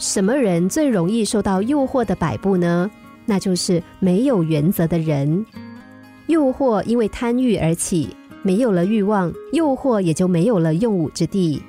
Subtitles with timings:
[0.00, 2.90] 什么人最容易受到诱惑的摆布呢？
[3.26, 5.44] 那就是没有原则的人。
[6.26, 8.08] 诱惑因为贪欲而起，
[8.42, 11.62] 没有了欲望，诱惑也就没有了用武之地。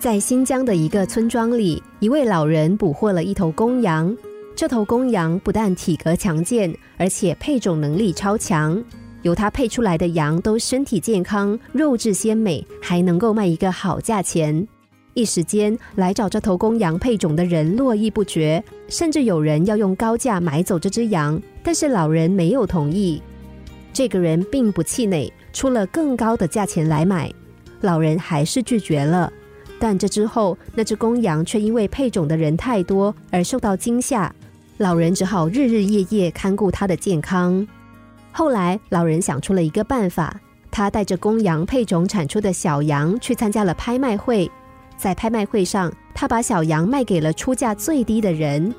[0.00, 4.14] 在新疆的一个村庄里，一位老人捕获了一头公羊。
[4.56, 8.82] 这头公羊不但体格强健，而且配种能力超强。
[9.22, 14.66] 由它配出来的羊都身体健康，肉质鲜美，还能够卖一个好价钱。
[15.18, 23.20] 一时间，来找这头公羊配种的人络绎不绝，甚至有人要用高价买走这只羊，但是老人没有同意。
[23.92, 27.28] 这个人并不气馁，出了更高的价钱来买，
[27.80, 29.32] 老人还是拒绝了。
[29.80, 34.32] 但这之后，那只公羊却因为配种的人太多而受到惊吓，
[34.76, 37.66] 老人只好日日夜夜看顾它的健康。
[38.30, 44.48] 后来，老人想出了一个办法，他带着公羊配种产出的小羊去参加了拍卖会。
[44.98, 48.74] 在拍卖会上，他把小羊卖给了出价最低的人。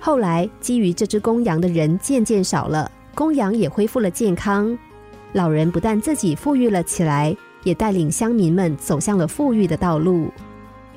[0.00, 4.76] 后来，基于这只公羊的人渐渐少了，公羊也恢复了健康。
[5.32, 10.28] 老人不但自己富裕了起来，也带领乡民们走向了富裕的道路。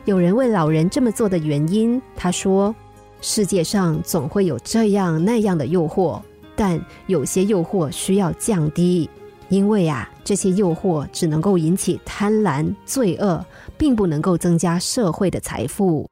[0.05, 2.73] 有人问老人这么做的原因，他说
[3.21, 6.19] ：“世界上总会有这样那样的诱惑，
[6.55, 9.09] 但有些诱惑需要降低。”
[9.49, 13.45] 因为啊，这些诱惑只能够引起贪婪、罪恶，
[13.77, 16.07] 并不能够增加社会的财富。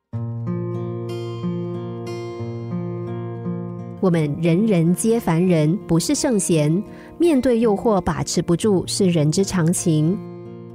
[3.99, 6.83] 我们人人皆凡人，不是圣贤，
[7.19, 10.17] 面对诱惑把持不住是人之常情。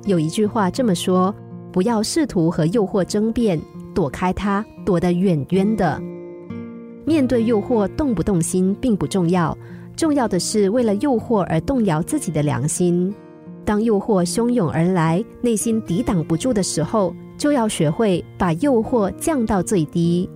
[0.05, 1.35] 有一句话这么说：
[1.73, 3.61] 不要试图和诱惑争辩，
[3.93, 6.01] 躲开它，躲得远远的。
[7.05, 9.57] 面对诱惑，动不动心并不重要。
[9.97, 13.13] 重要的是，为了诱惑而动摇自己的良心。
[13.65, 20.29] 当诱惑汹涌而来，内心抵挡不住的时候，就要学会把诱惑降到最低。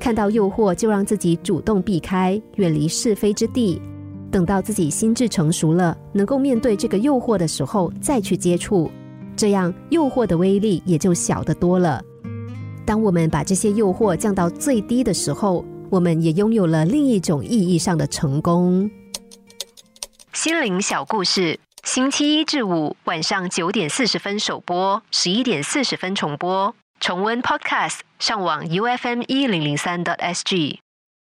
[0.00, 3.80] 看到诱惑，就让自己主动避开，远离是非之地。
[4.30, 8.90] 等到自己心智成熟了，能够面对这个诱惑的时候，再去接触，
[9.36, 12.02] 这样诱惑的威力也就小得多了。
[12.84, 18.90] 当我们把这些诱惑降到最低的时候，我们也拥有了另一种意义上的成功。
[20.32, 26.74] 心灵小故事，星期一至五晚上九点四十分首播，十一点四十分重播。
[27.00, 30.80] 重温 Podcast，上网 U F M 一零零三 t S G。